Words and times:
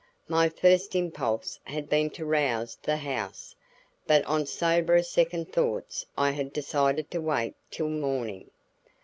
My 0.27 0.49
first 0.49 0.95
impulse 0.95 1.59
had 1.65 1.87
been 1.87 2.09
to 2.17 2.25
rouse 2.25 2.75
the 2.81 2.97
house, 2.97 3.55
but 4.07 4.23
on 4.25 4.47
soberer 4.47 5.03
second 5.03 5.53
thoughts 5.53 6.07
I 6.17 6.31
had 6.31 6.51
decided 6.53 7.11
to 7.11 7.21
wait 7.21 7.53
till 7.69 7.87
morning. 7.89 8.49